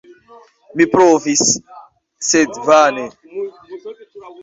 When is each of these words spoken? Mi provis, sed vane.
Mi 0.79 0.87
provis, 0.93 1.45
sed 2.31 2.61
vane. 2.71 3.07